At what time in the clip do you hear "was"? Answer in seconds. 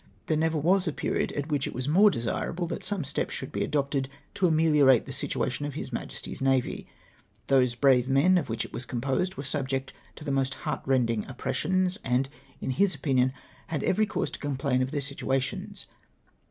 0.57-0.87, 1.75-1.87, 8.73-8.83